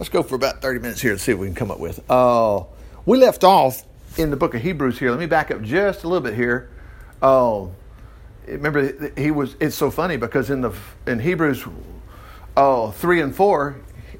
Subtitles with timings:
[0.00, 2.00] Let's go for about 30 minutes here and see what we can come up with.
[2.10, 2.64] Uh,
[3.04, 3.84] we left off
[4.16, 5.10] in the book of Hebrews here.
[5.10, 6.70] Let me back up just a little bit here.
[7.20, 7.66] Uh,
[8.46, 9.56] remember, he was.
[9.60, 10.72] It's so funny because in the
[11.06, 11.66] in Hebrews
[12.56, 13.76] uh, three and four,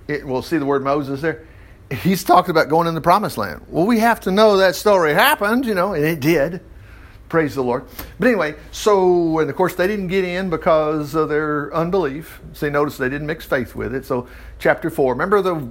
[0.07, 1.47] it, we'll see the word Moses there.
[1.91, 3.65] He's talking about going in the promised land.
[3.71, 6.61] Well, we have to know that story happened, you know, and it did.
[7.31, 7.85] Praise the Lord.
[8.19, 12.41] But anyway, so, and of course, they didn't get in because of their unbelief.
[12.55, 14.05] See, notice they didn't mix faith with it.
[14.05, 14.27] So,
[14.59, 15.13] chapter 4.
[15.13, 15.69] Remember the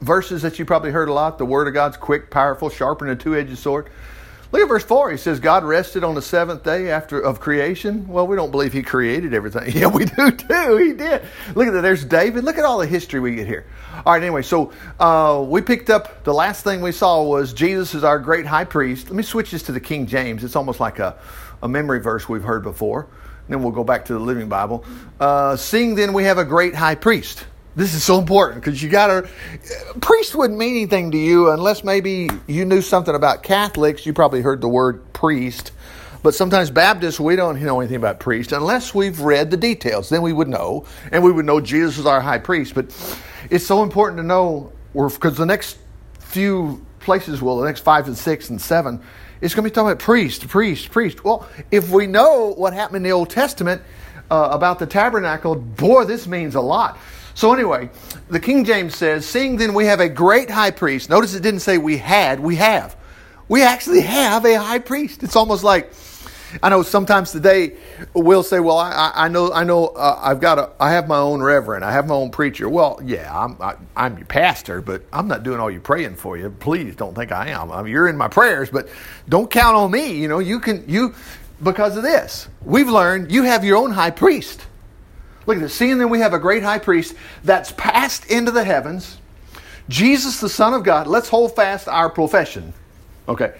[0.00, 1.38] verses that you probably heard a lot?
[1.38, 3.88] The Word of God's quick, powerful, sharper than a two edged sword.
[4.52, 5.10] Look at verse 4.
[5.10, 8.06] He says, God rested on the seventh day after of creation.
[8.08, 9.72] Well, we don't believe he created everything.
[9.76, 10.76] Yeah, we do too.
[10.76, 11.22] He did.
[11.54, 11.82] Look at that.
[11.82, 12.44] There's David.
[12.44, 13.66] Look at all the history we get here.
[14.04, 17.94] All right, anyway, so uh, we picked up the last thing we saw was Jesus
[17.94, 19.08] is our great high priest.
[19.08, 20.44] Let me switch this to the King James.
[20.44, 21.18] It's almost like a,
[21.62, 23.08] a memory verse we've heard before.
[23.48, 24.84] then we'll go back to the Living Bible.
[25.20, 27.44] Uh, Seeing then we have a great high priest.
[27.76, 29.28] This is so important because you got to.
[30.00, 34.06] Priest wouldn't mean anything to you unless maybe you knew something about Catholics.
[34.06, 35.72] You probably heard the word priest.
[36.22, 40.08] But sometimes Baptists, we don't know anything about priest unless we've read the details.
[40.08, 42.74] Then we would know, and we would know Jesus is our high priest.
[42.74, 42.86] But
[43.50, 45.76] it's so important to know, because the next
[46.18, 49.02] few places, will, the next five and six and seven,
[49.42, 51.24] it's going to be talking about priest, priest, priest.
[51.24, 53.82] Well, if we know what happened in the Old Testament
[54.30, 56.98] uh, about the tabernacle, boy, this means a lot.
[57.36, 57.90] So, anyway,
[58.28, 61.10] the King James says, Seeing then we have a great high priest.
[61.10, 62.96] Notice it didn't say we had, we have.
[63.46, 65.22] We actually have a high priest.
[65.22, 65.92] It's almost like,
[66.62, 67.76] I know sometimes today
[68.14, 71.18] we'll say, "Well, I, I know, I know, uh, I've got a, I have my
[71.18, 74.26] own reverend, I have my own preacher." Well, yeah, I'm, I, am i am your
[74.26, 76.48] pastor, but I'm not doing all your praying for you.
[76.48, 77.70] Please don't think I am.
[77.70, 78.88] I mean, you're in my prayers, but
[79.28, 80.14] don't count on me.
[80.14, 81.14] You know, you can you
[81.62, 82.48] because of this.
[82.64, 84.64] We've learned you have your own high priest.
[85.46, 85.74] Look at this.
[85.74, 87.14] Seeing that we have a great high priest
[87.44, 89.18] that's passed into the heavens,
[89.88, 92.72] Jesus, the Son of God, let's hold fast our profession.
[93.28, 93.54] Okay.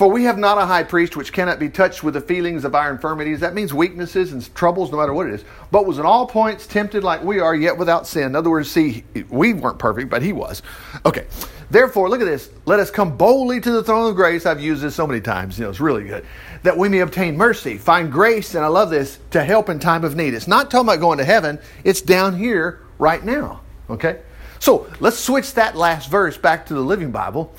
[0.00, 2.74] For we have not a high priest which cannot be touched with the feelings of
[2.74, 3.40] our infirmities.
[3.40, 5.44] That means weaknesses and troubles, no matter what it is.
[5.70, 8.22] But was in all points tempted like we are, yet without sin.
[8.22, 10.62] In other words, see, we weren't perfect, but he was.
[11.04, 11.26] Okay.
[11.70, 12.48] Therefore, look at this.
[12.64, 14.46] Let us come boldly to the throne of grace.
[14.46, 15.58] I've used this so many times.
[15.58, 16.24] You know, it's really good.
[16.62, 20.02] That we may obtain mercy, find grace, and I love this, to help in time
[20.04, 20.32] of need.
[20.32, 21.58] It's not talking about going to heaven.
[21.84, 23.60] It's down here right now.
[23.90, 24.20] Okay.
[24.60, 27.54] So let's switch that last verse back to the Living Bible.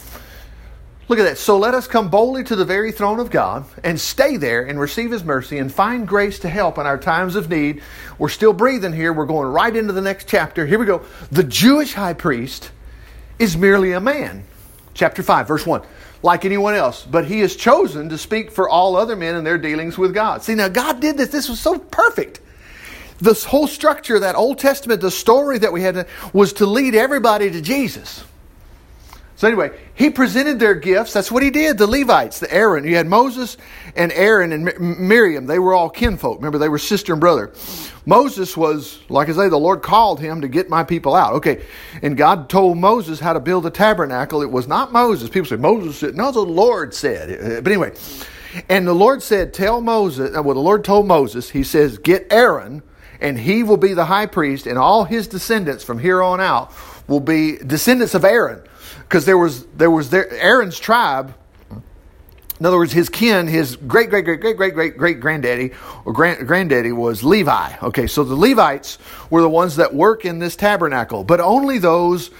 [1.11, 1.37] Look at that.
[1.37, 4.79] So let us come boldly to the very throne of God and stay there and
[4.79, 7.81] receive His mercy and find grace to help in our times of need.
[8.17, 9.11] We're still breathing here.
[9.11, 10.65] We're going right into the next chapter.
[10.65, 11.03] Here we go.
[11.29, 12.71] The Jewish high priest
[13.39, 14.45] is merely a man.
[14.93, 15.81] Chapter 5, verse 1.
[16.23, 19.57] Like anyone else, but he is chosen to speak for all other men in their
[19.57, 20.43] dealings with God.
[20.43, 21.27] See, now God did this.
[21.27, 22.39] This was so perfect.
[23.19, 27.51] This whole structure that Old Testament, the story that we had, was to lead everybody
[27.51, 28.23] to Jesus.
[29.41, 31.13] So anyway, he presented their gifts.
[31.13, 31.79] That's what he did.
[31.79, 32.83] The Levites, the Aaron.
[32.83, 33.57] You had Moses
[33.95, 35.47] and Aaron and Miriam.
[35.47, 36.37] They were all kinfolk.
[36.37, 37.51] Remember, they were sister and brother.
[38.05, 41.33] Moses was, like I say, the Lord called him to get my people out.
[41.33, 41.63] Okay,
[42.03, 44.43] and God told Moses how to build a tabernacle.
[44.43, 45.27] It was not Moses.
[45.27, 46.15] People say Moses said.
[46.15, 47.63] No, the Lord said.
[47.63, 47.93] But anyway,
[48.69, 51.49] and the Lord said, "Tell Moses." Uh, well, the Lord told Moses.
[51.49, 52.83] He says, "Get Aaron."
[53.19, 56.73] And he will be the high priest, and all his descendants from here on out
[57.11, 58.63] will be descendants of Aaron
[59.01, 61.35] because there was there was there, Aaron's tribe.
[62.59, 65.71] In other words, his kin, his great great great great great great great granddaddy
[66.05, 67.73] or grand, granddaddy was Levi.
[67.83, 68.97] Okay, so the Levites
[69.29, 72.31] were the ones that work in this tabernacle, but only those,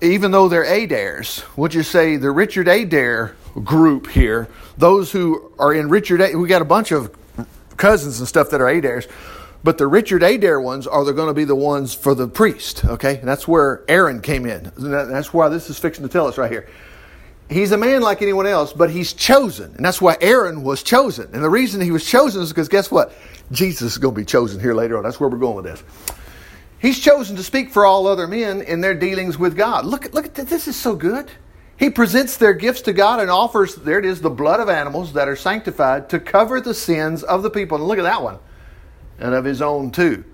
[0.00, 1.44] even though they're Adairs.
[1.56, 4.48] Would you say the Richard Adair group here?
[4.78, 7.14] Those who are in Richard, we got a bunch of
[7.76, 9.06] cousins and stuff that are Adairs.
[9.62, 12.84] But the Richard Adair ones are they're going to be the ones for the priest,
[12.84, 13.18] okay?
[13.18, 14.72] And that's where Aaron came in.
[14.76, 16.68] That's why this is fixing to tell us right here.
[17.50, 19.74] He's a man like anyone else, but he's chosen.
[19.74, 21.28] And that's why Aaron was chosen.
[21.34, 23.12] And the reason he was chosen is because guess what?
[23.50, 25.02] Jesus is going to be chosen here later on.
[25.02, 25.82] That's where we're going with this.
[26.78, 29.84] He's chosen to speak for all other men in their dealings with God.
[29.84, 30.48] Look, look at this.
[30.48, 31.30] This is so good.
[31.76, 35.12] He presents their gifts to God and offers, there it is, the blood of animals
[35.14, 37.76] that are sanctified to cover the sins of the people.
[37.76, 38.38] And look at that one
[39.20, 40.24] and of his own too.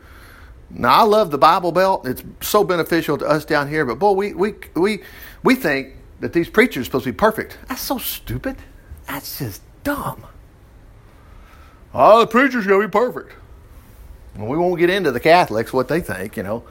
[0.71, 3.85] Now I love the Bible Belt; it's so beneficial to us down here.
[3.85, 5.03] But boy, we we we
[5.43, 7.59] we think that these preachers are supposed to be perfect.
[7.69, 8.57] That's so stupid.
[9.07, 10.27] That's just dumb.
[11.95, 13.33] Oh, the preacher's gonna be perfect.
[14.37, 16.65] Well, we won't get into the Catholics what they think, you know.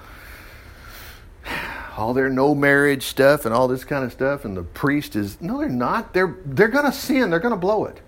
[1.97, 5.39] All their no marriage stuff and all this kind of stuff, and the priest is
[5.39, 6.13] no, they're not.
[6.13, 7.29] They're they're gonna sin.
[7.29, 8.01] They're gonna blow it.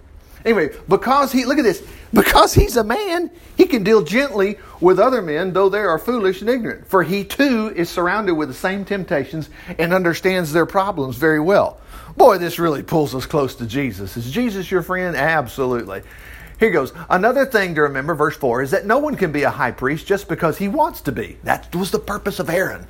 [0.47, 4.97] Anyway, because he, look at this, because he's a man, he can deal gently with
[4.97, 6.87] other men, though they are foolish and ignorant.
[6.87, 11.81] For he too is surrounded with the same temptations and understands their problems very well.
[12.15, 14.15] Boy, this really pulls us close to Jesus.
[14.15, 15.17] Is Jesus your friend?
[15.17, 16.03] Absolutely.
[16.61, 16.93] Here goes.
[17.09, 20.07] Another thing to remember, verse 4, is that no one can be a high priest
[20.07, 21.37] just because he wants to be.
[21.43, 22.87] That was the purpose of Aaron.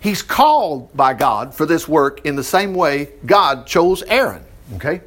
[0.00, 4.44] He's called by God for this work in the same way God chose Aaron.
[4.74, 5.02] Okay?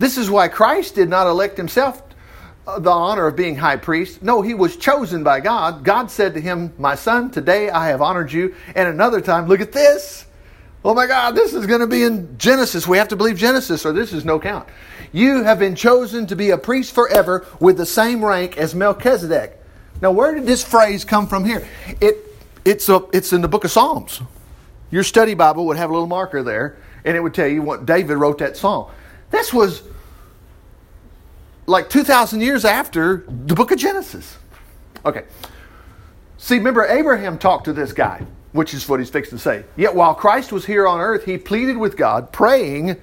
[0.00, 2.02] This is why Christ did not elect himself
[2.66, 4.22] uh, the honor of being high priest.
[4.22, 5.84] No, he was chosen by God.
[5.84, 8.54] God said to him, My son, today I have honored you.
[8.74, 10.24] And another time, look at this.
[10.82, 12.88] Oh my God, this is going to be in Genesis.
[12.88, 14.66] We have to believe Genesis or this is no count.
[15.12, 19.60] You have been chosen to be a priest forever with the same rank as Melchizedek.
[20.00, 21.68] Now, where did this phrase come from here?
[22.00, 22.16] It,
[22.64, 24.22] it's, a, it's in the book of Psalms.
[24.90, 27.84] Your study Bible would have a little marker there, and it would tell you what
[27.84, 28.90] David wrote that psalm.
[29.30, 29.82] This was
[31.66, 34.36] like 2,000 years after the book of Genesis.
[35.04, 35.24] Okay.
[36.38, 39.64] See, remember, Abraham talked to this guy, which is what he's fixing to say.
[39.76, 42.96] Yet while Christ was here on earth, he pleaded with God, praying.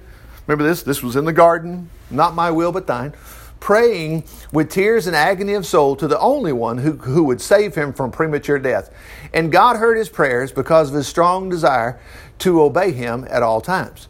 [0.46, 0.82] Remember this?
[0.82, 1.88] This was in the garden.
[2.10, 3.14] Not my will, but thine.
[3.60, 7.74] Praying with tears and agony of soul to the only one who, who would save
[7.74, 8.90] him from premature death.
[9.32, 12.00] And God heard his prayers because of his strong desire
[12.40, 14.08] to obey him at all times.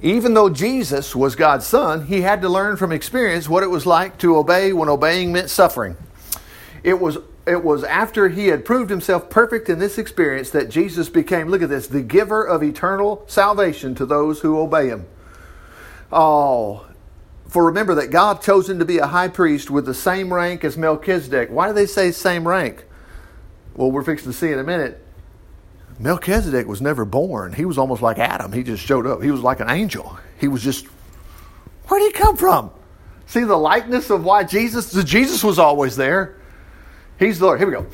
[0.00, 3.86] Even though Jesus was God's son, he had to learn from experience what it was
[3.86, 5.96] like to obey when obeying meant suffering.
[6.82, 11.10] It was it was after he had proved himself perfect in this experience that Jesus
[11.10, 15.04] became, look at this, the giver of eternal salvation to those who obey him.
[16.10, 16.86] Oh,
[17.46, 20.64] for remember that God chose him to be a high priest with the same rank
[20.64, 21.50] as Melchizedek.
[21.50, 22.86] Why do they say same rank?
[23.74, 25.03] Well, we're fixing to see in a minute.
[25.98, 27.52] Melchizedek was never born.
[27.52, 28.52] He was almost like Adam.
[28.52, 29.22] He just showed up.
[29.22, 30.18] He was like an angel.
[30.40, 30.86] He was just,
[31.86, 32.70] where did he come from?
[33.26, 36.36] See the likeness of why Jesus, Jesus was always there.
[37.18, 37.58] He's the Lord.
[37.58, 37.86] Here we go.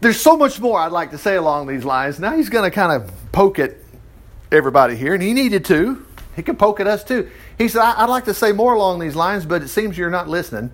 [0.00, 2.18] There's so much more I'd like to say along these lines.
[2.18, 3.76] Now he's going to kind of poke at
[4.52, 6.04] everybody here, and he needed to.
[6.34, 7.30] He can poke at us too.
[7.56, 10.28] He said, I'd like to say more along these lines, but it seems you're not
[10.28, 10.70] listening,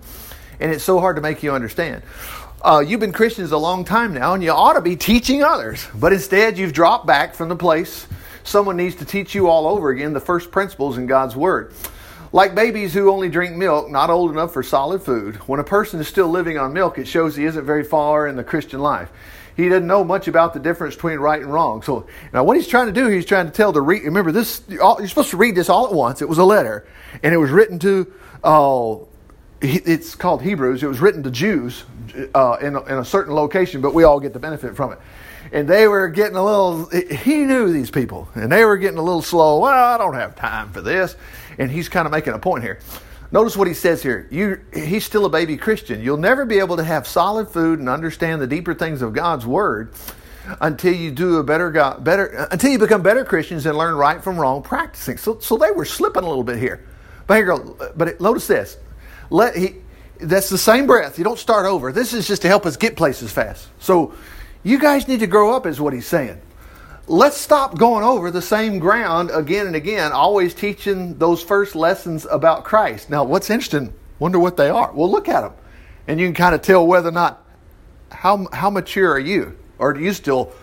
[0.59, 2.03] and it's so hard to make you understand
[2.63, 5.85] uh, you've been Christians a long time now, and you ought to be teaching others.
[5.93, 8.07] But instead, you've dropped back from the place
[8.43, 11.73] someone needs to teach you all over again the first principles in God's Word.
[12.31, 15.99] Like babies who only drink milk, not old enough for solid food, when a person
[15.99, 19.09] is still living on milk, it shows he isn't very far in the Christian life.
[19.55, 21.83] He doesn't know much about the difference between right and wrong.
[21.83, 24.03] So now, what he's trying to do, he's trying to tell the read.
[24.03, 26.23] Remember, this you're supposed to read this all at once.
[26.23, 26.87] It was a letter,
[27.21, 28.11] and it was written to
[28.43, 28.95] uh,
[29.61, 30.81] it's called Hebrews.
[30.81, 31.83] It was written to Jews
[32.33, 34.99] uh, in, a, in a certain location, but we all get the benefit from it.
[35.51, 39.03] And they were getting a little, he knew these people, and they were getting a
[39.03, 39.59] little slow.
[39.59, 41.15] Well, I don't have time for this.
[41.57, 42.79] And he's kind of making a point here.
[43.31, 44.27] Notice what he says here.
[44.31, 46.01] You, he's still a baby Christian.
[46.01, 49.45] You'll never be able to have solid food and understand the deeper things of God's
[49.45, 49.93] Word
[50.61, 54.23] until you do a better, God, better until you become better Christians and learn right
[54.23, 55.17] from wrong practicing.
[55.17, 56.85] So, so they were slipping a little bit here.
[57.27, 57.57] But here,
[57.95, 58.77] but notice this.
[59.29, 59.75] Let he,
[60.23, 61.17] that's the same breath.
[61.17, 61.91] You don't start over.
[61.91, 63.67] This is just to help us get places fast.
[63.79, 64.13] So
[64.63, 66.41] you guys need to grow up, is what he's saying.
[67.07, 72.25] Let's stop going over the same ground again and again, always teaching those first lessons
[72.29, 73.09] about Christ.
[73.09, 74.91] Now, what's interesting, wonder what they are.
[74.93, 75.53] Well, look at them,
[76.07, 77.45] and you can kind of tell whether or not
[78.09, 80.53] how, how mature are you, or do you still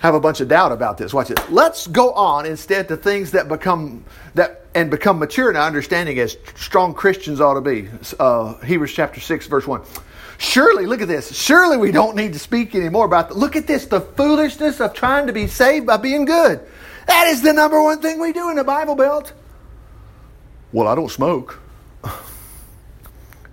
[0.00, 1.14] have a bunch of doubt about this.
[1.14, 1.38] Watch it.
[1.50, 4.04] Let's go on instead to things that become
[4.34, 7.88] that and become mature in our understanding as strong Christians ought to be.
[8.18, 9.82] Uh, Hebrews chapter six, verse one.
[10.38, 11.36] Surely, look at this.
[11.36, 13.28] Surely we don't need to speak anymore about.
[13.28, 13.84] The, look at this.
[13.86, 16.60] The foolishness of trying to be saved by being good.
[17.06, 19.34] That is the number one thing we do in the Bible Belt.
[20.72, 21.60] Well, I don't smoke.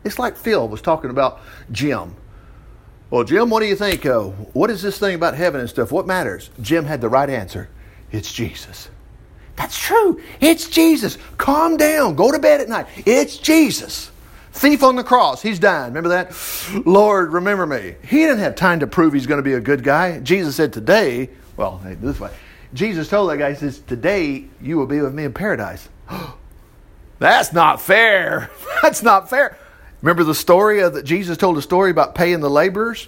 [0.04, 2.16] It's like Phil was talking about Jim
[3.10, 4.06] well, Jim, what do you think?
[4.06, 4.24] Uh,
[4.54, 5.92] what is this thing about heaven and stuff?
[5.92, 6.50] What matters?
[6.62, 7.70] Jim had the right answer.
[8.12, 8.90] It's Jesus.
[9.56, 10.22] That's true.
[10.40, 11.18] It's Jesus.
[11.38, 12.16] Calm down.
[12.16, 12.88] Go to bed at night.
[13.06, 14.12] It's Jesus.
[14.52, 15.42] Thief on the cross.
[15.42, 15.94] He's dying.
[15.94, 16.34] Remember that?
[16.86, 17.96] Lord, remember me.
[18.08, 20.20] He didn't have time to prove he's going to be a good guy.
[20.20, 22.32] Jesus said, Today, well, this way.
[22.74, 25.90] Jesus told that guy, He says, Today you will be with me in paradise.
[27.20, 28.50] That's not fair.
[28.82, 29.58] That's not fair.
[30.02, 33.08] Remember the story of that Jesus told a story about paying the laborers?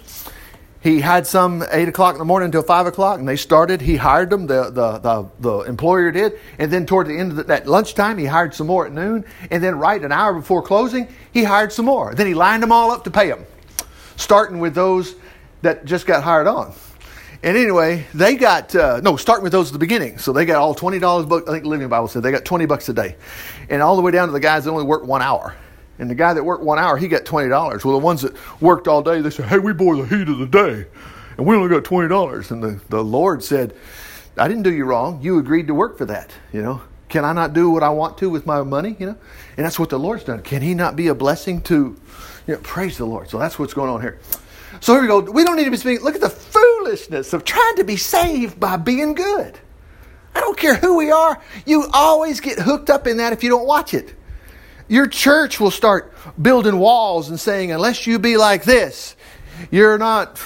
[0.80, 3.82] He had some eight o'clock in the morning until five o'clock, and they started.
[3.82, 7.36] He hired them, the, the, the, the employer did, and then toward the end of
[7.36, 10.62] the, that lunchtime, he hired some more at noon, and then right an hour before
[10.62, 12.14] closing, he hired some more.
[12.14, 13.44] Then he lined them all up to pay them,
[14.16, 15.14] starting with those
[15.62, 16.72] that just got hired on.
[17.42, 20.18] And anyway, they got uh, no starting with those at the beginning.
[20.18, 21.26] So they got all twenty dollars.
[21.26, 23.16] I think the Living Bible said they got twenty bucks a day,
[23.68, 25.54] and all the way down to the guys that only worked one hour.
[26.00, 27.84] And the guy that worked one hour, he got twenty dollars.
[27.84, 30.38] Well, the ones that worked all day, they said, "Hey, we bore the heat of
[30.38, 30.86] the day,
[31.36, 33.74] and we only got twenty dollars." And the, the Lord said,
[34.38, 35.20] "I didn't do you wrong.
[35.20, 36.32] You agreed to work for that.
[36.54, 36.80] You know,
[37.10, 38.96] can I not do what I want to with my money?
[38.98, 39.16] You know,
[39.58, 40.40] and that's what the Lord's done.
[40.40, 41.94] Can He not be a blessing to,
[42.46, 43.28] you know, praise the Lord.
[43.28, 44.18] So that's what's going on here.
[44.80, 45.20] So here we go.
[45.20, 46.02] We don't need to be speaking.
[46.02, 49.58] Look at the foolishness of trying to be saved by being good.
[50.34, 51.38] I don't care who we are.
[51.66, 54.14] You always get hooked up in that if you don't watch it.
[54.90, 59.14] Your church will start building walls and saying, unless you be like this,
[59.70, 60.42] you're not.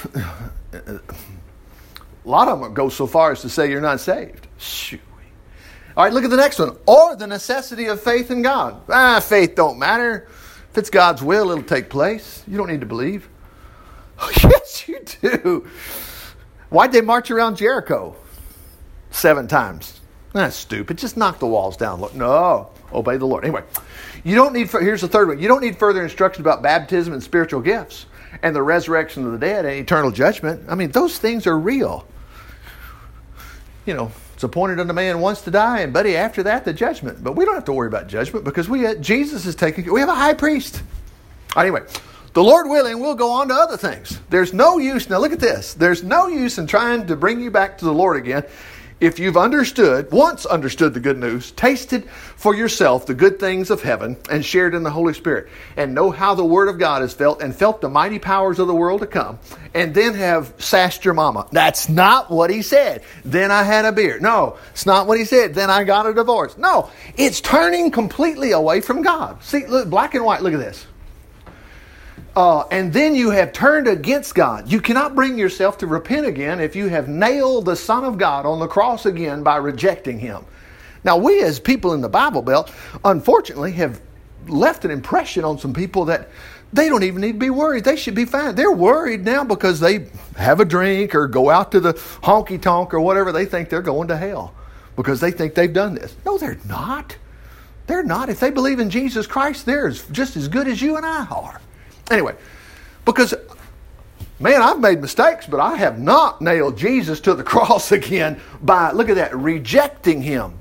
[0.75, 1.01] A
[2.27, 4.47] lot of them go so far as to say you're not saved.
[4.59, 5.01] Shoot.
[5.97, 6.77] All right, look at the next one.
[6.87, 8.83] Or the necessity of faith in God.
[8.91, 10.29] Ah, faith don't matter.
[10.71, 12.43] If it's God's will, it'll take place.
[12.47, 13.31] You don't need to believe.
[14.19, 15.67] Oh, yes, you do.
[16.69, 18.15] Why'd they march around Jericho
[19.11, 20.01] seven times?
[20.35, 20.99] That's stupid.
[20.99, 22.01] Just knock the walls down.
[22.03, 23.45] Look, no, obey the Lord.
[23.45, 23.63] Anyway,
[24.25, 24.71] you don't need.
[24.71, 25.39] Here's the third one.
[25.39, 28.07] You don't need further instruction about baptism and spiritual gifts
[28.43, 30.63] and the resurrection of the dead and eternal judgment.
[30.69, 32.07] I mean, those things are real.
[33.87, 37.23] You know, it's appointed unto man once to die, and buddy, after that, the judgment.
[37.23, 39.93] But we don't have to worry about judgment because we uh, Jesus is taking.
[39.93, 40.83] We have a high priest.
[41.55, 41.83] Anyway,
[42.33, 44.19] the Lord willing, we'll go on to other things.
[44.29, 45.75] There's no use, now look at this.
[45.75, 48.45] There's no use in trying to bring you back to the Lord again
[49.01, 53.83] if you've understood, once understood the good news, tasted for yourself the good things of
[53.83, 57.13] heaven, and shared in the Holy Spirit, and know how the Word of God is
[57.13, 59.39] felt, and felt the mighty powers of the world to come,
[59.75, 61.47] and then have sassed your mama.
[61.53, 63.03] That's not what he said.
[63.25, 64.19] Then I had a beer.
[64.21, 65.55] No, it's not what he said.
[65.55, 66.57] Then I got a divorce.
[66.57, 69.43] No, it's turning completely away from God.
[69.43, 70.87] See, look, black and white, look at this
[72.37, 74.71] uh, and then you have turned against God.
[74.71, 78.45] You cannot bring yourself to repent again if you have nailed the Son of God
[78.45, 80.45] on the cross again by rejecting Him.
[81.05, 82.73] Now, we as people in the Bible Belt,
[83.05, 84.01] unfortunately, have
[84.49, 86.29] left an impression on some people that
[86.73, 87.85] they don't even need to be worried.
[87.85, 88.57] They should be fine.
[88.57, 92.93] They're worried now because they have a drink or go out to the honky tonk
[92.95, 93.31] or whatever.
[93.31, 94.53] They think they're going to hell
[94.97, 96.17] because they think they've done this.
[96.27, 97.17] No, they're not.
[97.87, 98.29] They're not.
[98.29, 101.61] If they believe in Jesus Christ, they're just as good as you and I are.
[102.11, 102.35] Anyway,
[103.05, 103.35] because
[104.39, 108.93] man, I've made mistakes, but I have not nailed Jesus to the cross again by,
[108.93, 110.59] look at that, rejecting him.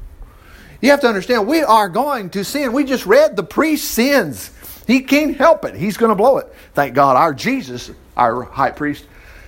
[0.81, 2.73] You have to understand, we are going to sin.
[2.73, 4.51] We just read the priest sins.
[4.85, 5.75] He can't help it.
[5.75, 6.53] He's going to blow it.
[6.73, 9.05] Thank God our Jesus, our high priest,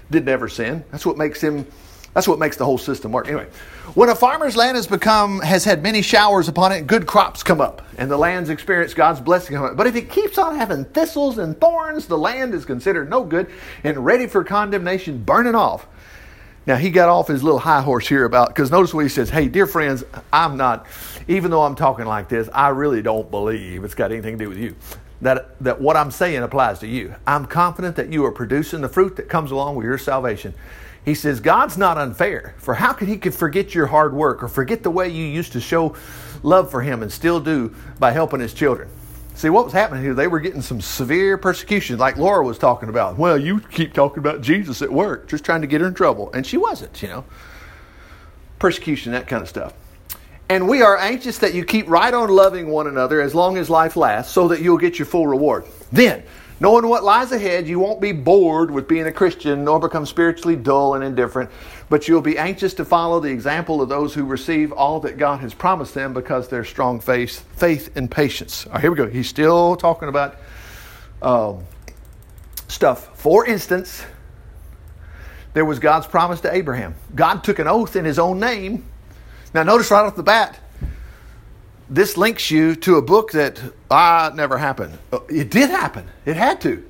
[0.09, 0.83] did never sin.
[0.91, 1.67] That's what makes him,
[2.15, 3.27] that's what makes the whole system work.
[3.27, 3.45] Anyway,
[3.93, 7.59] when a farmer's land has become has had many showers upon it, good crops come
[7.59, 9.75] up, and the land's experienced God's blessing on it.
[9.75, 13.51] But if it keeps on having thistles and thorns, the land is considered no good
[13.83, 15.87] and ready for condemnation, burning off.
[16.65, 19.29] Now he got off his little high horse here about because notice what he says.
[19.29, 20.87] Hey, dear friends, I'm not.
[21.27, 24.49] Even though I'm talking like this, I really don't believe it's got anything to do
[24.49, 24.73] with you.
[25.19, 27.13] That that what I'm saying applies to you.
[27.27, 30.53] I'm confident that you are producing the fruit that comes along with your salvation.
[31.05, 34.47] He says, God's not unfair, for how could He could forget your hard work or
[34.47, 35.95] forget the way you used to show
[36.41, 38.89] love for Him and still do by helping His children?
[39.35, 42.89] See, what was happening here, they were getting some severe persecution, like Laura was talking
[42.89, 43.17] about.
[43.17, 46.31] Well, you keep talking about Jesus at work, just trying to get her in trouble.
[46.33, 47.25] And she wasn't, you know.
[48.59, 49.73] Persecution, that kind of stuff.
[50.47, 53.69] And we are anxious that you keep right on loving one another as long as
[53.69, 55.65] life lasts, so that you'll get your full reward.
[55.91, 56.23] Then,
[56.61, 60.55] Knowing what lies ahead, you won't be bored with being a Christian nor become spiritually
[60.55, 61.49] dull and indifferent,
[61.89, 65.41] but you'll be anxious to follow the example of those who receive all that God
[65.41, 68.65] has promised them because their strong faith, faith and patience.
[68.67, 69.07] All right, here we go.
[69.07, 70.37] He's still talking about
[71.21, 71.65] um,
[72.69, 73.17] stuff.
[73.19, 74.05] For instance,
[75.53, 76.95] there was God's promise to Abraham.
[77.15, 78.85] God took an oath in his own name.
[79.53, 80.59] Now, notice right off the bat,
[81.89, 83.61] this links you to a book that
[83.91, 84.97] ah never happened.
[85.11, 86.07] Uh, it did happen.
[86.25, 86.83] It had to.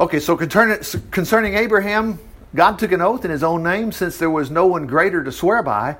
[0.00, 2.18] Okay, so concerning Abraham,
[2.54, 5.30] God took an oath in his own name, since there was no one greater to
[5.30, 5.96] swear by,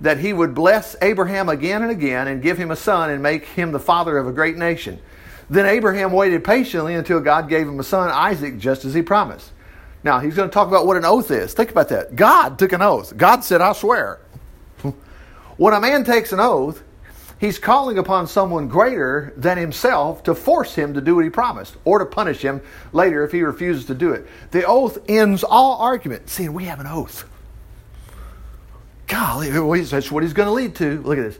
[0.00, 3.44] that he would bless Abraham again and again and give him a son and make
[3.44, 4.98] him the father of a great nation.
[5.50, 9.52] Then Abraham waited patiently until God gave him a son, Isaac, just as he promised.
[10.02, 11.52] Now, he's going to talk about what an oath is.
[11.52, 12.16] Think about that.
[12.16, 13.16] God took an oath.
[13.16, 14.20] God said, I swear.
[15.56, 16.82] When a man takes an oath,
[17.38, 21.76] he's calling upon someone greater than himself to force him to do what he promised
[21.84, 22.60] or to punish him
[22.92, 24.26] later if he refuses to do it.
[24.50, 26.28] The oath ends all argument.
[26.28, 27.24] See, we have an oath.
[29.06, 29.50] Golly,
[29.84, 31.00] that's what he's going to lead to.
[31.02, 31.38] Look at this.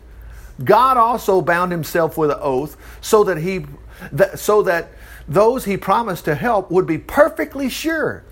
[0.65, 3.67] God also bound himself with an oath so that he
[4.13, 4.91] that, so that
[5.29, 8.25] those he promised to help would be perfectly sure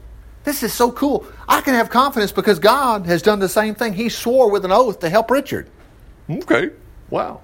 [0.44, 1.26] This is so cool.
[1.48, 3.94] I can have confidence because God has done the same thing.
[3.94, 5.68] He swore with an oath to help Richard.
[6.28, 6.70] Okay,
[7.10, 7.40] wow.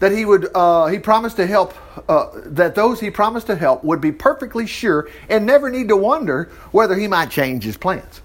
[0.00, 1.74] That he would, uh, he promised to help,
[2.08, 5.96] uh, that those he promised to help would be perfectly sure and never need to
[5.96, 8.22] wonder whether he might change his plans.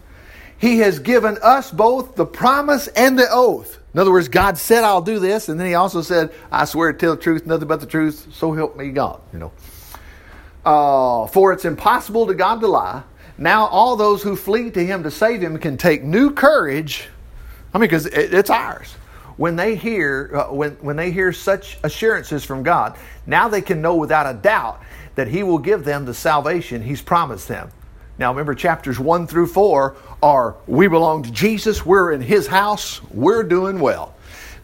[0.58, 3.78] He has given us both the promise and the oath.
[3.94, 5.50] In other words, God said, I'll do this.
[5.50, 8.28] And then he also said, I swear to tell the truth, nothing but the truth.
[8.34, 9.52] So help me God, you know.
[10.66, 13.04] Uh, for it's impossible to God to lie.
[13.38, 17.10] Now all those who flee to him to save him can take new courage.
[17.76, 18.94] I mean, because it, it's ours.
[19.36, 23.82] When they hear uh, when when they hear such assurances from God, now they can
[23.82, 24.82] know without a doubt
[25.16, 27.70] that He will give them the salvation He's promised them.
[28.18, 33.04] Now remember, chapters one through four are we belong to Jesus, we're in His house,
[33.12, 34.16] we're doing well.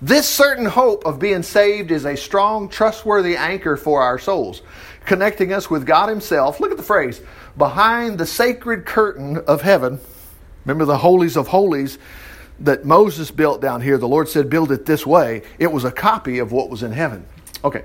[0.02, 4.62] This certain hope of being saved is a strong, trustworthy anchor for our souls,
[5.06, 6.62] connecting us with God Himself.
[6.62, 7.22] Look at the phrase
[7.58, 10.00] behind the sacred curtain of heaven.
[10.64, 11.98] Remember the holies of holies
[12.62, 13.98] that Moses built down here.
[13.98, 15.44] The Lord said, Build it this way.
[15.60, 17.26] It was a copy of what was in heaven.
[17.64, 17.84] Okay.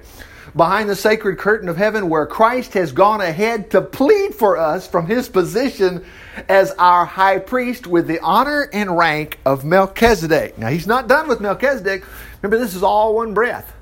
[0.54, 4.88] Behind the sacred curtain of heaven, where Christ has gone ahead to plead for us
[4.88, 6.04] from his position
[6.48, 10.56] as our high priest with the honor and rank of Melchizedek.
[10.56, 12.04] Now, he's not done with Melchizedek.
[12.40, 13.74] Remember, this is all one breath.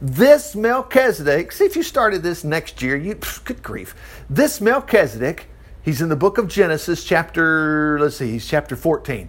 [0.00, 3.94] This Melchizedek, see if you started this next year, you good grief.
[4.30, 5.46] This Melchizedek,
[5.82, 9.28] he's in the book of Genesis, chapter, let's see, he's chapter 14.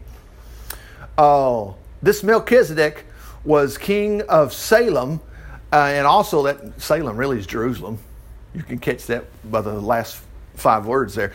[1.17, 3.05] Oh, this Melchizedek
[3.43, 5.19] was king of Salem,
[5.71, 7.99] uh, and also that Salem really is Jerusalem.
[8.53, 10.21] You can catch that by the last
[10.55, 11.33] five words there.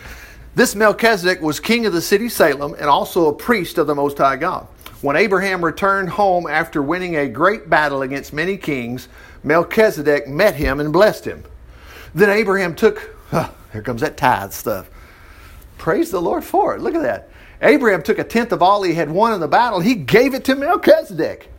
[0.55, 4.19] This Melchizedek was king of the city Salem and also a priest of the Most
[4.19, 4.67] High God.
[5.03, 9.09] When Abraham returned home after winning a great battle against many kings,
[9.45, 11.45] Melchizedek met him and blessed him.
[12.15, 14.89] Then Abraham took, oh, here comes that tithe stuff.
[15.77, 16.81] Praise the Lord for it.
[16.81, 17.29] Look at that.
[17.63, 19.81] Abraham took a tenth of all he had won in the battle.
[19.81, 21.51] He gave it to Melchizedek.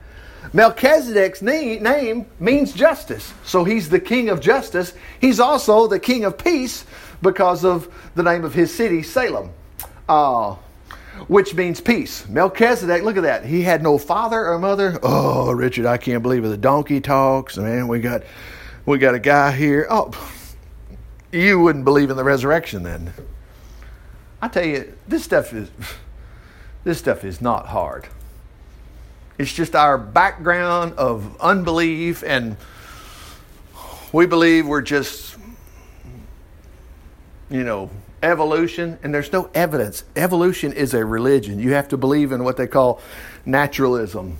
[0.53, 3.33] Melchizedek's name means justice.
[3.43, 4.93] So he's the king of justice.
[5.19, 6.85] He's also the king of peace
[7.21, 9.51] because of the name of his city, Salem.
[10.07, 10.55] Uh,
[11.27, 12.27] which means peace.
[12.29, 13.45] Melchizedek, look at that.
[13.45, 14.99] He had no father or mother.
[15.01, 16.49] Oh, Richard, I can't believe it.
[16.49, 17.57] The donkey talks.
[17.57, 18.23] Man, we got
[18.85, 19.87] we got a guy here.
[19.89, 20.11] Oh,
[21.31, 23.13] you wouldn't believe in the resurrection then.
[24.41, 25.69] I tell you, this stuff is
[26.83, 28.07] this stuff is not hard.
[29.37, 32.57] It's just our background of unbelief and
[34.11, 35.35] we believe we're just
[37.49, 37.89] you know
[38.23, 40.03] evolution, and there's no evidence.
[40.15, 41.59] Evolution is a religion.
[41.59, 43.01] You have to believe in what they call
[43.45, 44.37] naturalism.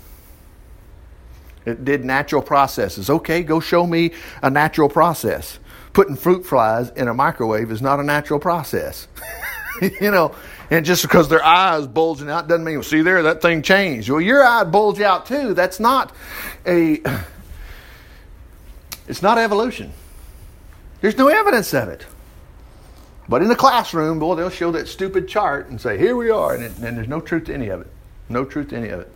[1.66, 3.10] It did natural processes.
[3.10, 5.60] Okay, go show me a natural process.
[5.94, 9.08] Putting fruit flies in a microwave is not a natural process.
[10.02, 10.36] you know,
[10.70, 14.10] and just because their eyes bulging out doesn't mean, well, see there, that thing changed.
[14.10, 15.54] Well, your eye bulge out too.
[15.54, 16.14] That's not
[16.66, 17.02] a,
[19.08, 19.94] it's not evolution.
[21.02, 22.06] There's no evidence of it.
[23.30, 26.56] But in the classroom, boy, they'll show that stupid chart and say, here we are.
[26.56, 27.88] And, it, and there's no truth to any of it.
[28.30, 29.12] No truth to any of it.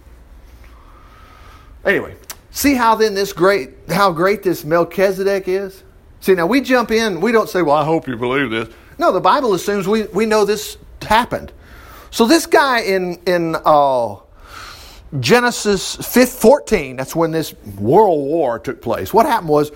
[1.85, 2.15] Anyway,
[2.51, 5.83] see how then this great, how great this Melchizedek is?
[6.19, 8.69] See, now we jump in, we don't say, well, I hope you believe this.
[9.01, 11.51] No, the Bible assumes we, we know this happened.
[12.11, 14.17] So this guy in, in uh,
[15.19, 19.11] Genesis 14, that's when this world war took place.
[19.11, 19.71] What happened was,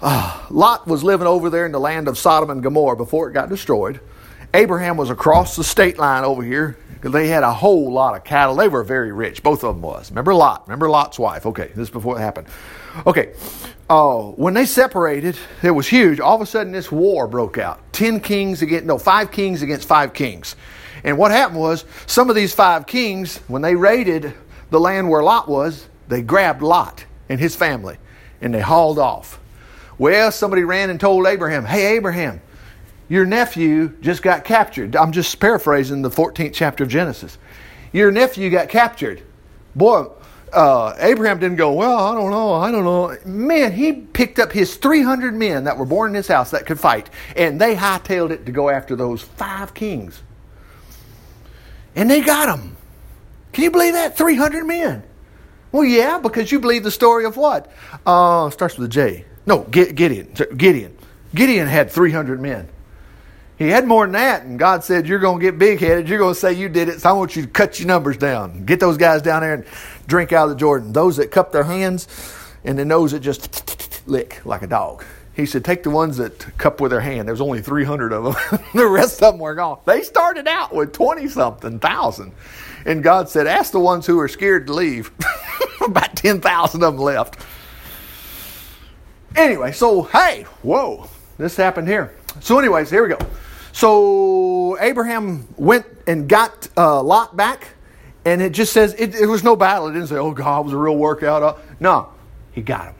[0.00, 3.32] uh, Lot was living over there in the land of Sodom and Gomorrah before it
[3.32, 3.98] got destroyed.
[4.54, 6.78] Abraham was across the state line over here.
[7.04, 8.56] They had a whole lot of cattle.
[8.56, 9.42] They were very rich.
[9.42, 10.10] Both of them was.
[10.10, 10.66] Remember Lot?
[10.66, 11.44] Remember Lot's wife?
[11.44, 12.48] Okay, this is before it happened.
[13.06, 13.34] Okay,
[13.90, 16.18] uh, when they separated, it was huge.
[16.18, 17.80] All of a sudden, this war broke out.
[17.92, 20.56] Ten kings against no, five kings against five kings.
[21.04, 24.32] And what happened was, some of these five kings, when they raided
[24.70, 27.98] the land where Lot was, they grabbed Lot and his family,
[28.40, 29.38] and they hauled off.
[29.98, 32.40] Well, somebody ran and told Abraham, Hey, Abraham,
[33.08, 34.96] your nephew just got captured.
[34.96, 37.38] I'm just paraphrasing the 14th chapter of Genesis.
[37.92, 39.22] Your nephew got captured.
[39.76, 40.06] Boy,
[40.52, 43.16] uh, Abraham didn't go, Well, I don't know, I don't know.
[43.24, 46.80] Man, he picked up his 300 men that were born in his house that could
[46.80, 50.22] fight, and they hightailed it to go after those five kings.
[51.96, 52.76] And they got them.
[53.52, 54.16] Can you believe that?
[54.16, 55.02] 300 men.
[55.70, 57.70] Well, yeah, because you believe the story of what?
[58.06, 59.24] Uh, starts with a J.
[59.46, 60.32] No, Gideon.
[60.56, 60.96] Gideon.
[61.34, 62.68] Gideon had 300 men.
[63.56, 66.08] He had more than that, and God said, You're going to get big headed.
[66.08, 68.16] You're going to say you did it, so I want you to cut your numbers
[68.16, 68.64] down.
[68.64, 69.64] Get those guys down there and
[70.06, 70.92] drink out of the Jordan.
[70.92, 72.08] Those that cup their hands,
[72.64, 75.04] and the nose that just lick like a dog.
[75.34, 77.26] He said, take the ones that cup with their hand.
[77.26, 78.60] There was only 300 of them.
[78.74, 79.80] the rest of them were gone.
[79.84, 82.32] They started out with 20 something thousand.
[82.86, 85.10] And God said, ask the ones who are scared to leave.
[85.80, 87.44] About 10,000 of them left.
[89.34, 92.14] Anyway, so hey, whoa, this happened here.
[92.40, 93.18] So, anyways, here we go.
[93.74, 97.70] So Abraham went and got uh, Lot back,
[98.24, 99.88] and it just says it, it, was no battle.
[99.88, 102.08] It didn't say, "Oh God, it was a real workout." Uh, no,
[102.52, 102.94] he got him,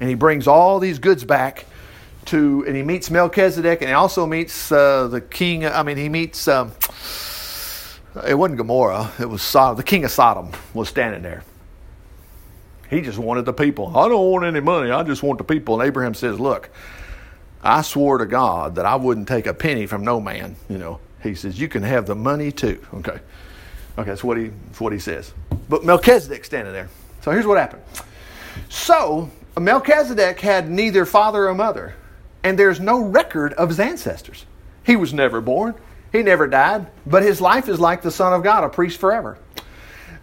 [0.00, 1.66] and he brings all these goods back
[2.26, 5.66] to, and he meets Melchizedek, and he also meets uh, the king.
[5.66, 6.48] I mean, he meets.
[6.48, 6.72] Um,
[8.26, 9.76] it wasn't Gomorrah; it was Sodom.
[9.76, 11.44] The king of Sodom was standing there.
[12.88, 13.94] He just wanted the people.
[13.94, 14.90] I don't want any money.
[14.90, 15.78] I just want the people.
[15.78, 16.70] And Abraham says, "Look."
[17.64, 20.56] I swore to God that I wouldn't take a penny from no man.
[20.68, 22.84] You know, he says, You can have the money too.
[22.94, 23.18] Okay.
[23.96, 25.32] Okay, that's what he, that's what he says.
[25.68, 26.88] But Melchizedek standing there.
[27.22, 27.82] So here's what happened.
[28.68, 31.94] So Melchizedek had neither father or mother,
[32.42, 34.44] and there's no record of his ancestors.
[34.84, 35.74] He was never born,
[36.12, 39.38] he never died, but his life is like the Son of God, a priest forever.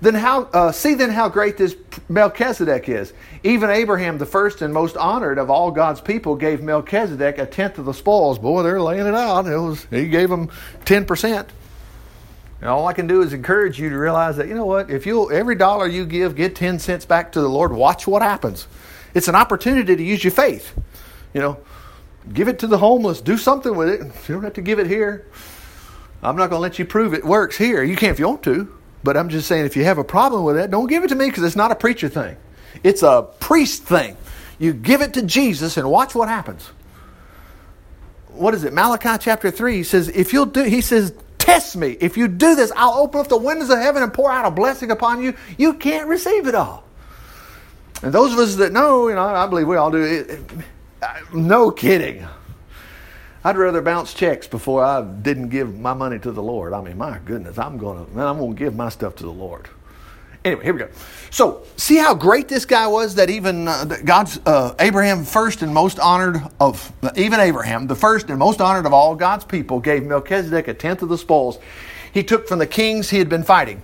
[0.01, 1.75] Then how uh, see then how great this
[2.09, 3.13] Melchizedek is.
[3.43, 7.77] Even Abraham, the first and most honored of all God's people, gave Melchizedek a tenth
[7.77, 8.39] of the spoils.
[8.39, 9.45] Boy, they're laying it out.
[9.45, 10.49] It was he gave them
[10.85, 11.49] ten percent.
[12.61, 15.05] And all I can do is encourage you to realize that you know what, if
[15.05, 17.71] you every dollar you give, get ten cents back to the Lord.
[17.71, 18.67] Watch what happens.
[19.13, 20.73] It's an opportunity to use your faith.
[21.33, 21.57] You know,
[22.33, 23.21] give it to the homeless.
[23.21, 24.01] Do something with it.
[24.27, 25.27] You don't have to give it here.
[26.23, 27.83] I'm not going to let you prove it works here.
[27.83, 28.80] You can if you want to.
[29.03, 31.15] But I'm just saying, if you have a problem with it, don't give it to
[31.15, 32.37] me because it's not a preacher thing.
[32.83, 34.15] It's a priest thing.
[34.59, 36.69] You give it to Jesus and watch what happens.
[38.29, 38.73] What is it?
[38.73, 41.97] Malachi chapter 3 he says, if you'll do, he says, test me.
[41.99, 44.51] If you do this, I'll open up the windows of heaven and pour out a
[44.51, 45.35] blessing upon you.
[45.57, 46.83] You can't receive it all.
[48.03, 50.39] And those of us that know, you know, I believe we all do it.
[51.33, 52.25] No kidding.
[53.43, 56.73] I'd rather bounce checks before I didn't give my money to the Lord.
[56.73, 59.67] I mean, my goodness, I'm going to, I'm to give my stuff to the Lord.
[60.43, 60.89] Anyway, here we go.
[61.29, 65.71] So, see how great this guy was that even uh, God's uh, Abraham, first and
[65.71, 70.03] most honored of even Abraham, the first and most honored of all God's people, gave
[70.03, 71.59] Melchizedek a tenth of the spoils
[72.11, 73.81] he took from the kings he had been fighting.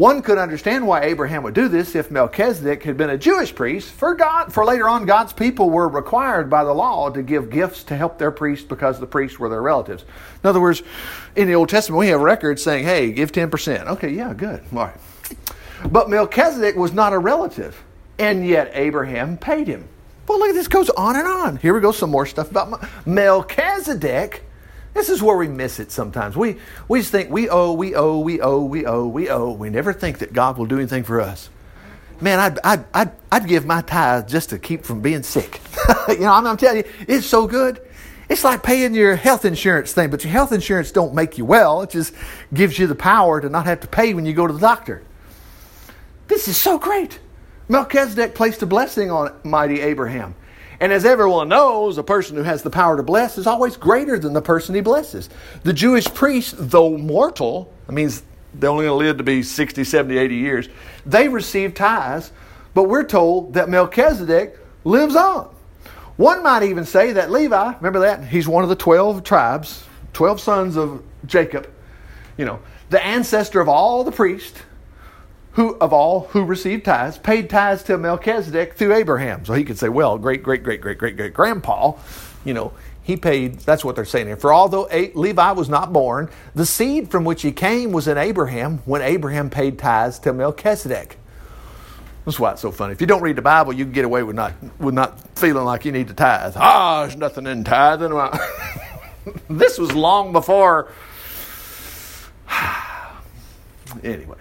[0.00, 3.90] One could understand why Abraham would do this if Melchizedek had been a Jewish priest.
[3.90, 7.84] For God, for later on, God's people were required by the law to give gifts
[7.84, 10.04] to help their priests because the priests were their relatives.
[10.42, 10.82] In other words,
[11.36, 14.62] in the Old Testament, we have records saying, "Hey, give ten percent." Okay, yeah, good,
[14.72, 14.96] all right.
[15.84, 17.84] But Melchizedek was not a relative,
[18.18, 19.86] and yet Abraham paid him.
[20.26, 21.56] Well, look at this goes on and on.
[21.58, 24.44] Here we go, some more stuff about Melchizedek
[25.00, 26.36] this is where we miss it sometimes.
[26.36, 29.50] We, we just think we owe, we owe, we owe, we owe, we owe.
[29.50, 31.48] We never think that God will do anything for us.
[32.20, 35.62] Man, I'd, I'd, I'd, I'd give my tithe just to keep from being sick.
[36.08, 37.80] you know, I'm, I'm telling you, it's so good.
[38.28, 41.80] It's like paying your health insurance thing, but your health insurance don't make you well.
[41.80, 42.12] It just
[42.52, 45.02] gives you the power to not have to pay when you go to the doctor.
[46.28, 47.20] This is so great.
[47.70, 50.34] Melchizedek placed a blessing on mighty Abraham.
[50.80, 54.18] And as everyone knows, a person who has the power to bless is always greater
[54.18, 55.28] than the person he blesses.
[55.62, 58.10] The Jewish priest, though mortal, I mean,
[58.54, 60.68] they're only going to live to be 60, 70, 80 years,
[61.04, 62.32] they receive tithes,
[62.72, 65.54] but we're told that Melchizedek lives on.
[66.16, 68.24] One might even say that Levi, remember that?
[68.24, 71.68] He's one of the 12 tribes, 12 sons of Jacob,
[72.38, 74.58] you know, the ancestor of all the priests
[75.52, 79.44] who of all who received tithes paid tithes to Melchizedek through Abraham.
[79.44, 81.92] So he could say, well, great, great, great, great, great, great grandpa,
[82.44, 84.36] you know, he paid, that's what they're saying here.
[84.36, 88.78] For although Levi was not born, the seed from which he came was in Abraham
[88.84, 91.16] when Abraham paid tithes to Melchizedek.
[92.24, 92.92] That's why it's so funny.
[92.92, 95.64] If you don't read the Bible, you can get away with not, with not feeling
[95.64, 96.54] like you need to tithe.
[96.56, 98.12] Ah, there's nothing in tithing.
[99.48, 100.92] this was long before.
[104.04, 104.36] anyway.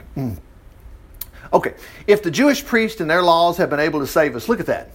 [1.52, 1.74] Okay,
[2.06, 4.68] if the Jewish priests and their laws have been able to save us, look at
[4.68, 4.92] that.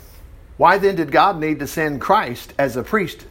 [0.56, 3.26] Why then did God need to send Christ as a priest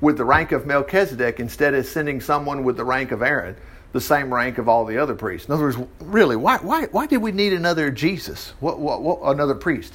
[0.00, 3.56] with the rank of Melchizedek instead of sending someone with the rank of Aaron,
[3.92, 5.48] the same rank of all the other priests?
[5.48, 8.52] In other words, really, why, why, why did we need another Jesus?
[8.60, 9.94] What, what, what, another priest?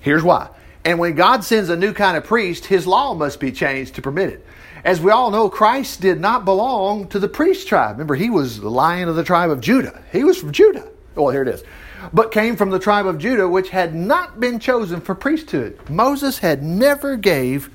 [0.00, 0.50] Here's why.
[0.84, 4.02] And when God sends a new kind of priest, his law must be changed to
[4.02, 4.46] permit it.
[4.84, 7.92] As we all know, Christ did not belong to the priest tribe.
[7.92, 10.04] Remember, he was the lion of the tribe of Judah.
[10.12, 10.86] He was from Judah.
[11.16, 11.64] Well, here it is
[12.12, 15.78] but came from the tribe of Judah, which had not been chosen for priesthood.
[15.88, 17.70] Moses had never gave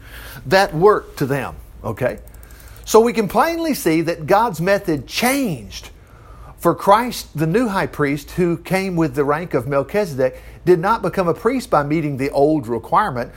[0.45, 1.55] that work to them.
[1.83, 2.19] Okay?
[2.85, 5.89] So we can plainly see that God's method changed.
[6.57, 11.01] For Christ, the new high priest, who came with the rank of Melchizedek, did not
[11.01, 13.31] become a priest by meeting the old requirement,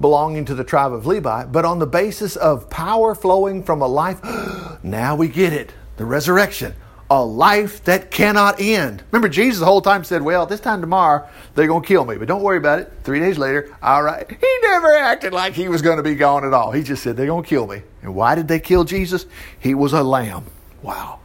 [0.00, 3.86] belonging to the tribe of Levi, but on the basis of power flowing from a
[3.86, 4.20] life.
[4.82, 6.74] now we get it the resurrection,
[7.12, 9.02] a life that cannot end.
[9.10, 12.16] Remember, Jesus the whole time said, Well, this time tomorrow, they're going to kill me,
[12.16, 12.90] but don't worry about it.
[13.04, 14.26] Three days later, all right.
[14.40, 16.72] He never acted like he was going to be gone at all.
[16.72, 17.82] He just said, They're going to kill me.
[18.00, 19.26] And why did they kill Jesus?
[19.60, 20.46] He was a lamb.
[20.80, 21.18] Wow.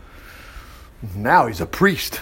[1.16, 2.20] Now he's a priest.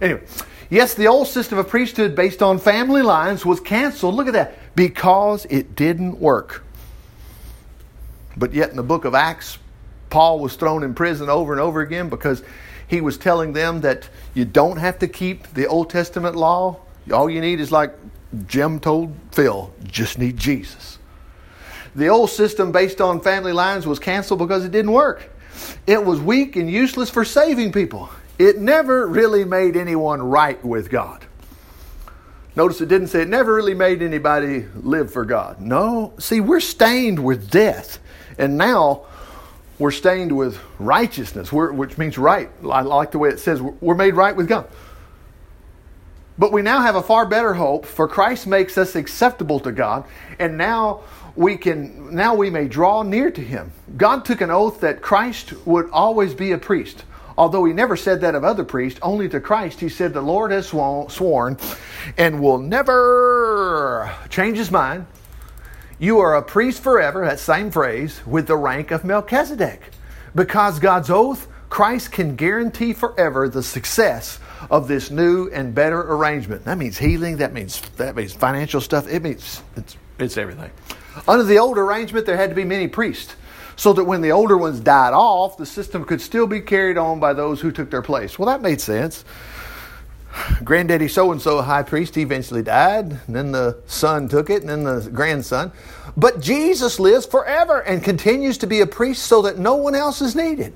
[0.00, 0.22] Anyway,
[0.70, 4.14] yes, the old system of priesthood based on family lines was canceled.
[4.14, 4.56] Look at that.
[4.74, 6.64] Because it didn't work.
[8.38, 9.58] But yet, in the book of Acts,
[10.08, 12.42] Paul was thrown in prison over and over again because
[12.90, 16.80] he was telling them that you don't have to keep the Old Testament law.
[17.12, 17.94] All you need is like
[18.48, 20.98] Jim told Phil, just need Jesus.
[21.94, 25.30] The old system based on family lines was canceled because it didn't work.
[25.86, 28.10] It was weak and useless for saving people.
[28.40, 31.24] It never really made anyone right with God.
[32.56, 35.60] Notice it didn't say it never really made anybody live for God.
[35.60, 38.00] No, see, we're stained with death.
[38.36, 39.06] And now
[39.80, 42.50] we're stained with righteousness, which means right.
[42.70, 44.68] I like the way it says we're made right with God.
[46.38, 50.04] But we now have a far better hope, for Christ makes us acceptable to God,
[50.38, 51.00] and now
[51.34, 53.72] we can now we may draw near to him.
[53.96, 57.04] God took an oath that Christ would always be a priest.
[57.38, 60.50] Although he never said that of other priests, only to Christ he said, The Lord
[60.50, 61.56] has sworn
[62.18, 65.06] and will never change his mind.
[66.00, 69.82] You are a priest forever, that same phrase, with the rank of Melchizedek.
[70.34, 74.38] Because God's oath, Christ can guarantee forever the success
[74.70, 76.64] of this new and better arrangement.
[76.64, 80.70] That means healing, that means that means financial stuff, it means it's, it's everything.
[81.28, 83.36] Under the old arrangement, there had to be many priests
[83.76, 87.20] so that when the older ones died off, the system could still be carried on
[87.20, 88.38] by those who took their place.
[88.38, 89.24] Well, that made sense.
[90.64, 94.62] Granddaddy so and so, high priest, he eventually died, and then the son took it,
[94.62, 95.72] and then the grandson.
[96.16, 100.20] But Jesus lives forever and continues to be a priest so that no one else
[100.20, 100.74] is needed.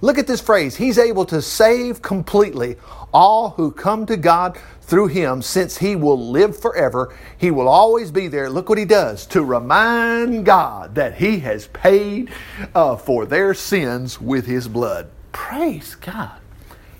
[0.00, 2.76] Look at this phrase He's able to save completely
[3.12, 7.14] all who come to God through him, since he will live forever.
[7.38, 8.50] He will always be there.
[8.50, 12.30] Look what he does to remind God that he has paid
[12.74, 15.08] uh, for their sins with his blood.
[15.32, 16.41] Praise God.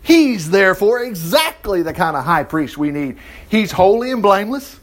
[0.02, 3.18] He's therefore exactly the kind of high priest we need.
[3.48, 4.80] He's holy and blameless,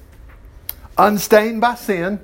[0.98, 2.20] unstained by sin,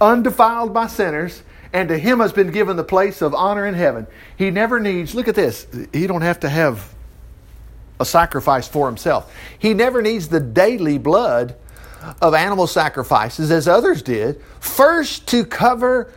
[0.00, 4.06] undefiled by sinners, and to him has been given the place of honor in heaven.
[4.36, 6.92] He never needs, look at this, he don't have to have
[8.00, 9.32] a sacrifice for himself.
[9.58, 11.54] He never needs the daily blood
[12.20, 16.12] of animal sacrifices as others did, first to cover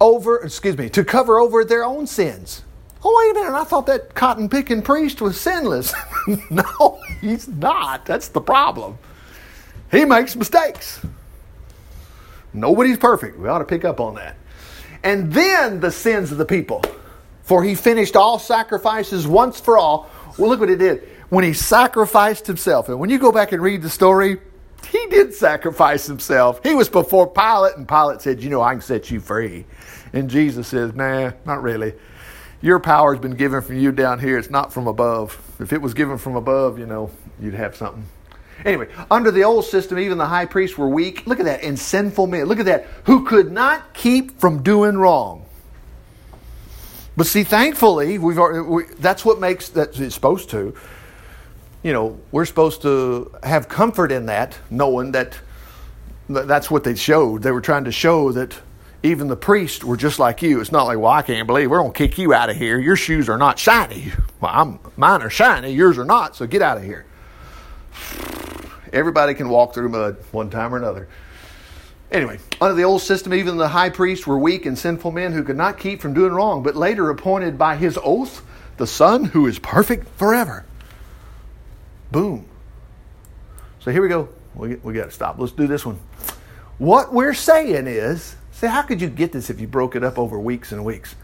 [0.00, 2.64] over, excuse me, to cover over their own sins.
[3.04, 5.94] Oh, wait a minute, I thought that cotton picking priest was sinless.
[6.50, 8.04] no, he's not.
[8.04, 8.98] That's the problem.
[9.90, 11.00] He makes mistakes.
[12.52, 13.38] Nobody's perfect.
[13.38, 14.36] We ought to pick up on that.
[15.04, 16.82] And then the sins of the people.
[17.44, 20.10] For he finished all sacrifices once for all.
[20.36, 22.88] Well, look what he did when he sacrificed himself.
[22.88, 24.38] And when you go back and read the story,
[24.90, 26.60] he did sacrifice himself.
[26.62, 29.66] He was before Pilate, and Pilate said, You know, I can set you free.
[30.12, 31.94] And Jesus says, Nah, not really.
[32.60, 34.38] Your power has been given from you down here.
[34.38, 35.40] It's not from above.
[35.60, 38.04] If it was given from above, you know, you'd have something.
[38.64, 41.26] Anyway, under the old system, even the high priests were weak.
[41.26, 42.46] Look at that, and sinful men.
[42.46, 45.44] Look at that, who could not keep from doing wrong.
[47.16, 50.74] But see, thankfully, we've we, that's what makes that it's supposed to
[51.82, 55.38] you know, we're supposed to have comfort in that, knowing that
[56.28, 57.42] that's what they showed.
[57.42, 58.58] They were trying to show that
[59.02, 60.60] even the priests were just like you.
[60.60, 62.78] It's not like, well, I can't believe we're going to kick you out of here.
[62.78, 64.12] Your shoes are not shiny.
[64.40, 67.04] Well, I'm, mine are shiny, yours are not, so get out of here.
[68.92, 71.08] Everybody can walk through mud one time or another.
[72.12, 75.42] Anyway, under the old system, even the high priests were weak and sinful men who
[75.42, 78.42] could not keep from doing wrong, but later appointed by his oath
[78.78, 80.64] the Son who is perfect forever.
[82.10, 82.46] Boom.
[83.80, 84.28] So here we go.
[84.54, 85.38] We, we got to stop.
[85.38, 85.98] Let's do this one.
[86.78, 90.18] What we're saying is, say, how could you get this if you broke it up
[90.18, 91.14] over weeks and weeks?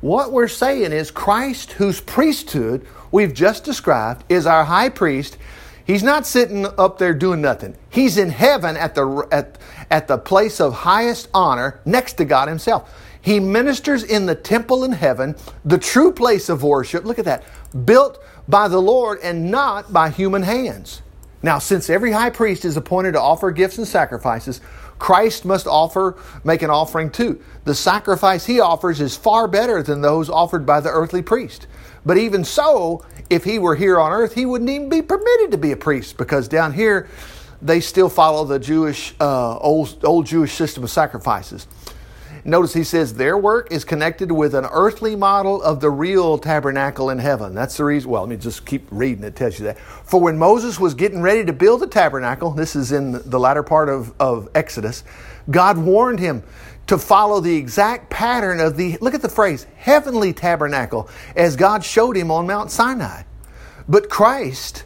[0.00, 5.36] What we're saying is Christ, whose priesthood we've just described, is our high priest.
[5.84, 7.76] He's not sitting up there doing nothing.
[7.90, 9.58] He's in heaven at the, at,
[9.90, 12.92] at the place of highest honor next to God Himself.
[13.20, 17.04] He ministers in the temple in heaven, the true place of worship.
[17.04, 17.44] Look at that.
[17.84, 21.02] Built by the Lord and not by human hands.
[21.42, 24.60] Now, since every high priest is appointed to offer gifts and sacrifices,
[25.00, 27.42] Christ must offer, make an offering too.
[27.64, 31.66] The sacrifice he offers is far better than those offered by the earthly priest.
[32.06, 35.58] But even so, if he were here on earth, he wouldn't even be permitted to
[35.58, 37.08] be a priest because down here,
[37.62, 41.66] they still follow the Jewish uh, old old Jewish system of sacrifices.
[42.44, 47.10] Notice he says their work is connected with an earthly model of the real tabernacle
[47.10, 47.54] in heaven.
[47.54, 48.10] That's the reason.
[48.10, 49.24] Well, let me just keep reading.
[49.24, 49.78] It tells you that.
[49.78, 53.62] For when Moses was getting ready to build the tabernacle, this is in the latter
[53.62, 55.04] part of, of Exodus,
[55.50, 56.42] God warned him
[56.86, 61.84] to follow the exact pattern of the, look at the phrase, heavenly tabernacle, as God
[61.84, 63.22] showed him on Mount Sinai.
[63.88, 64.84] But Christ,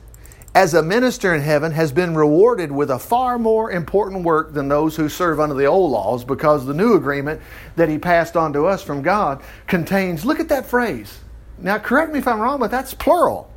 [0.55, 4.69] as a minister in heaven, has been rewarded with a far more important work than
[4.69, 7.41] those who serve under the old laws because the new agreement
[7.75, 11.19] that he passed on to us from God contains, look at that phrase.
[11.59, 13.53] Now, correct me if I'm wrong, but that's plural.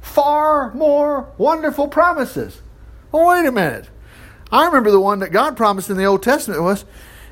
[0.00, 2.60] Far more wonderful promises.
[3.12, 3.88] Well, wait a minute.
[4.50, 6.84] I remember the one that God promised in the Old Testament was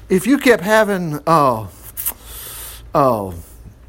[0.09, 1.70] if you kept having, oh,
[2.94, 3.35] oh,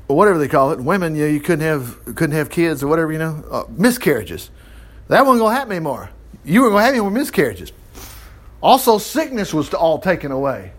[0.07, 3.11] whatever they call it, women, you, know, you couldn't have couldn't have kids or whatever,
[3.11, 4.49] you know, uh, miscarriages
[5.07, 6.09] that wasn't going to happen anymore.
[6.43, 7.71] You weren't going to have any more miscarriages.
[8.61, 10.71] Also, sickness was all taken away.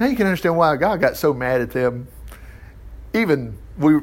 [0.00, 2.08] Now you can understand why God got so mad at them.
[3.12, 3.94] Even we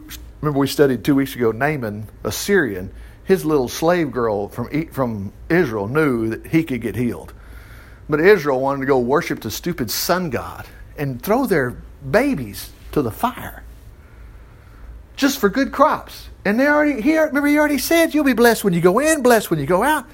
[0.42, 2.92] remember we studied two weeks ago Naaman, a Syrian.
[3.24, 7.34] His little slave girl from from Israel knew that he could get healed,
[8.08, 11.78] but Israel wanted to go worship the stupid sun god and throw their
[12.12, 13.64] babies to the fire
[15.16, 16.30] just for good crops.
[16.46, 17.26] And they already here.
[17.26, 19.84] remember he already said you'll be blessed when you go in, blessed when you go
[19.84, 20.06] out.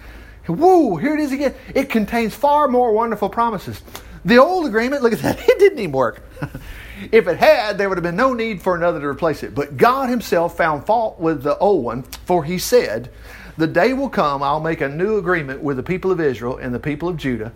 [0.47, 1.53] Whoa, here it is again.
[1.73, 3.81] It contains far more wonderful promises.
[4.25, 6.23] The old agreement, look at that, it didn't even work.
[7.11, 9.55] if it had, there would have been no need for another to replace it.
[9.55, 13.09] But God Himself found fault with the old one, for He said,
[13.57, 16.73] The day will come, I'll make a new agreement with the people of Israel and
[16.73, 17.51] the people of Judah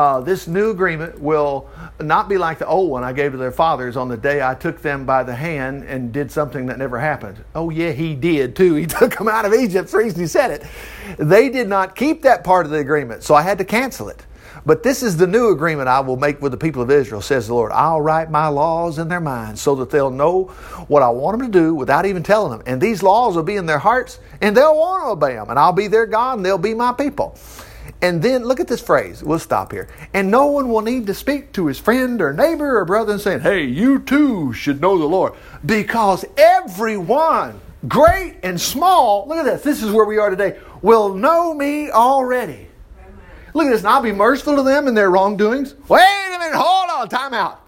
[0.00, 1.68] uh, this new agreement will
[2.00, 4.54] not be like the old one I gave to their fathers on the day I
[4.54, 7.44] took them by the hand and did something that never happened.
[7.54, 8.74] Oh, yeah, he did too.
[8.80, 9.90] He took them out of Egypt.
[9.90, 10.66] The reason he said it.
[11.18, 14.24] They did not keep that part of the agreement, so I had to cancel it.
[14.64, 17.48] But this is the new agreement I will make with the people of Israel, says
[17.48, 17.70] the Lord.
[17.70, 20.44] I'll write my laws in their minds so that they'll know
[20.88, 22.62] what I want them to do without even telling them.
[22.64, 25.50] And these laws will be in their hearts, and they'll want to obey them.
[25.50, 27.36] And I'll be their God, and they'll be my people.
[28.02, 29.22] And then look at this phrase.
[29.22, 29.88] We'll stop here.
[30.14, 33.20] And no one will need to speak to his friend or neighbor or brother and
[33.20, 35.34] saying, Hey, you too should know the Lord.
[35.64, 39.62] Because everyone, great and small, look at this.
[39.62, 42.68] This is where we are today, will know me already.
[43.54, 43.80] Look at this.
[43.80, 45.74] And I'll be merciful to them in their wrongdoings.
[45.88, 46.56] Wait a minute.
[46.56, 47.08] Hold on.
[47.08, 47.60] Time out.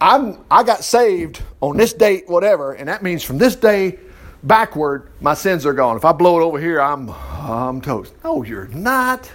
[0.00, 4.00] I'm, I got saved on this date, whatever, and that means from this day
[4.42, 5.96] backward, my sins are gone.
[5.96, 8.12] If I blow it over here, I'm, I'm toast.
[8.24, 9.30] No, you're not.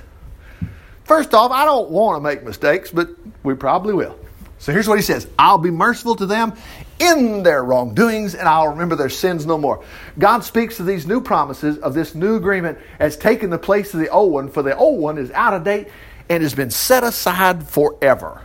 [1.04, 3.10] First off, I don't want to make mistakes, but
[3.44, 4.20] we probably will.
[4.60, 6.54] So here's what he says I'll be merciful to them
[7.00, 9.84] in their wrongdoings, and I'll remember their sins no more.
[10.18, 14.00] God speaks of these new promises of this new agreement as taking the place of
[14.00, 15.88] the old one, for the old one is out of date
[16.30, 18.42] and has been set aside forever.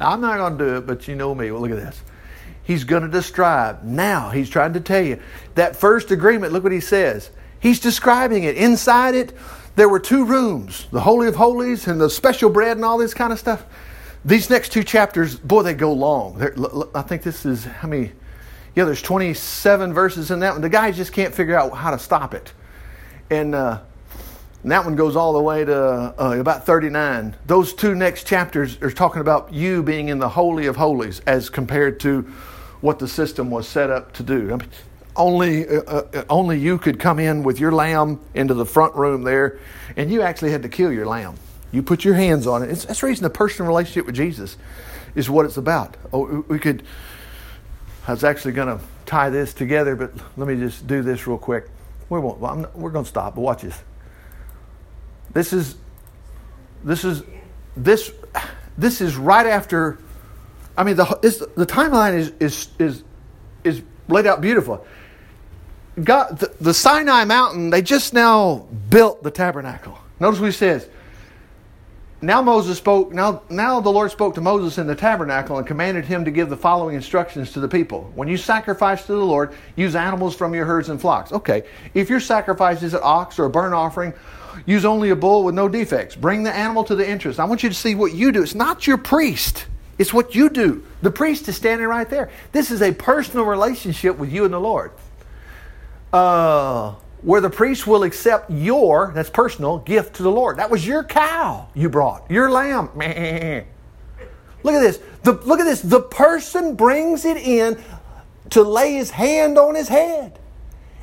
[0.00, 1.50] Now, I'm not going to do it, but you know me.
[1.50, 2.02] Well, look at this
[2.68, 3.82] he's going to describe.
[3.82, 5.18] Now, he's trying to tell you
[5.54, 7.30] that first agreement, look what he says.
[7.60, 8.56] He's describing it.
[8.56, 9.32] Inside it,
[9.74, 13.14] there were two rooms the Holy of Holies and the special bread and all this
[13.14, 13.64] kind of stuff.
[14.24, 16.36] These next two chapters, boy, they go long.
[16.38, 16.54] They're,
[16.94, 18.12] I think this is how many?
[18.76, 20.60] Yeah, there's 27 verses in that one.
[20.60, 22.52] The guys just can't figure out how to stop it.
[23.30, 23.80] And, uh,
[24.62, 27.34] and that one goes all the way to uh, about 39.
[27.46, 31.48] Those two next chapters are talking about you being in the Holy of Holies as
[31.48, 32.30] compared to
[32.80, 34.52] what the system was set up to do.
[34.52, 34.68] I mean,
[35.16, 39.24] only, uh, uh, only you could come in with your lamb into the front room
[39.24, 39.58] there,
[39.96, 41.34] and you actually had to kill your lamb.
[41.72, 42.70] You put your hands on it.
[42.70, 44.56] It's, that's the reason the personal relationship with Jesus
[45.14, 45.96] is what it's about.
[46.12, 46.84] Oh, we could.
[48.06, 51.36] I was actually going to tie this together, but let me just do this real
[51.36, 51.68] quick.
[52.08, 52.40] We won't.
[52.40, 53.34] Not, we're going to stop.
[53.34, 53.78] But watch this.
[55.32, 55.76] This is.
[56.84, 57.22] This is.
[57.76, 58.12] This.
[58.78, 59.98] This is right after
[60.78, 63.02] I mean, the, the timeline is, is, is,
[63.64, 64.86] is laid out beautiful.
[66.02, 69.98] God, the, the Sinai mountain, they just now built the tabernacle.
[70.20, 70.88] Notice what he says.
[72.22, 76.04] Now Moses spoke, now, now the Lord spoke to Moses in the tabernacle and commanded
[76.04, 78.12] him to give the following instructions to the people.
[78.14, 81.32] When you sacrifice to the Lord, use animals from your herds and flocks.
[81.32, 81.64] Okay,
[81.94, 84.14] if your sacrifice is an ox or a burnt offering,
[84.64, 86.14] use only a bull with no defects.
[86.14, 87.40] Bring the animal to the entrance.
[87.40, 88.44] I want you to see what you do.
[88.44, 89.66] It's not your priest.
[89.98, 90.84] It's what you do.
[91.02, 92.30] The priest is standing right there.
[92.52, 94.92] This is a personal relationship with you and the Lord.
[96.12, 100.58] Uh, where the priest will accept your, that's personal, gift to the Lord.
[100.58, 102.90] That was your cow you brought, your lamb.
[104.62, 105.00] Look at this.
[105.22, 105.80] The, look at this.
[105.80, 107.82] The person brings it in
[108.50, 110.38] to lay his hand on his head.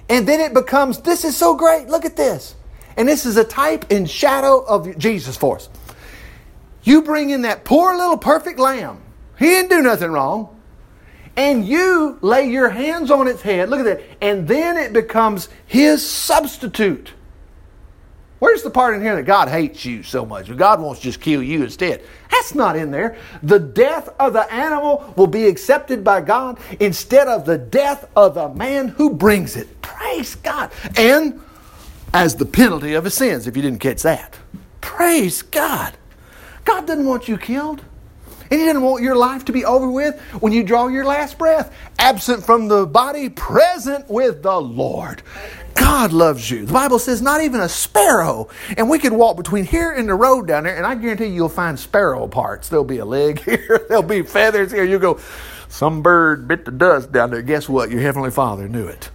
[0.09, 1.87] And then it becomes, this is so great.
[1.87, 2.55] Look at this.
[2.97, 5.69] And this is a type and shadow of Jesus for us.
[6.85, 9.01] You bring in that poor little perfect lamb.
[9.37, 10.51] He didn't do nothing wrong.
[11.35, 13.69] And you lay your hands on its head.
[13.69, 14.01] Look at that.
[14.21, 17.11] And then it becomes his substitute.
[18.39, 20.55] Where's the part in here that God hates you so much?
[20.55, 22.03] God wants to just kill you instead.
[22.29, 23.17] That's not in there.
[23.41, 28.35] The death of the animal will be accepted by God instead of the death of
[28.35, 29.81] the man who brings it.
[29.81, 30.71] Praise God.
[30.95, 31.41] And
[32.13, 34.37] as the penalty of his sins, if you didn't catch that.
[34.79, 35.97] Praise God.
[36.65, 37.83] God doesn't want you killed.
[38.51, 41.37] And He doesn't want your life to be over with when you draw your last
[41.37, 41.75] breath.
[41.97, 45.23] Absent from the body, present with the Lord.
[45.75, 46.65] God loves you.
[46.65, 48.49] The Bible says not even a sparrow.
[48.77, 51.33] And we could walk between here and the road down there, and I guarantee you
[51.33, 52.69] you'll find sparrow parts.
[52.69, 54.83] There'll be a leg here, there'll be feathers here.
[54.83, 55.19] You go,
[55.67, 57.41] some bird bit the dust down there.
[57.41, 57.91] Guess what?
[57.91, 59.09] Your Heavenly Father knew it.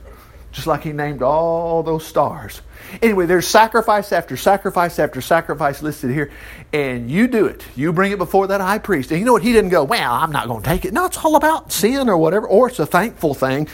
[0.53, 2.61] Just like He named all those stars.
[3.03, 6.31] Anyway, there's sacrifice after sacrifice after sacrifice listed here,
[6.73, 7.65] and you do it.
[7.77, 9.11] You bring it before that high priest.
[9.11, 9.43] And you know what?
[9.43, 10.93] He didn't go, Well, I'm not going to take it.
[10.93, 13.69] No, it's all about sin or whatever, or it's a thankful thing.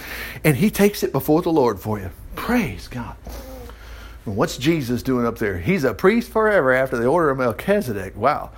[0.45, 2.11] And he takes it before the Lord for you.
[2.35, 3.17] Praise God.
[4.27, 5.59] And what's Jesus doing up there?
[5.59, 8.17] He's a priest forever after the order of Melchizedek.
[8.17, 8.51] Wow.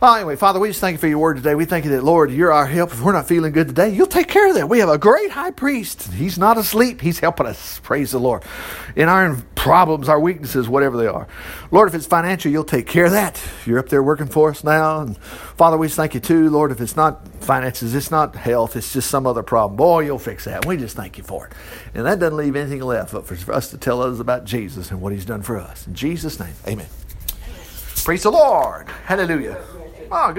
[0.00, 1.54] Well, anyway, Father, we just thank you for your word today.
[1.54, 2.90] We thank you that, Lord, you're our help.
[2.90, 4.66] If we're not feeling good today, you'll take care of that.
[4.66, 6.10] We have a great high priest.
[6.14, 7.80] He's not asleep, he's helping us.
[7.80, 8.42] Praise the Lord.
[8.96, 11.28] In our problems, our weaknesses, whatever they are.
[11.70, 13.42] Lord, if it's financial, you'll take care of that.
[13.66, 15.02] You're up there working for us now.
[15.02, 18.76] And Father, we just thank you too, Lord, if it's not finances, it's not health,
[18.76, 19.76] it's just some other problem.
[19.76, 20.64] Boy, you'll fix that.
[20.64, 21.52] We just thank you for it.
[21.92, 25.02] And that doesn't leave anything left but for us to tell others about Jesus and
[25.02, 25.86] what he's done for us.
[25.86, 26.86] In Jesus' name, amen.
[28.02, 28.88] Praise the Lord.
[29.04, 29.62] Hallelujah.
[30.12, 30.28] Oh,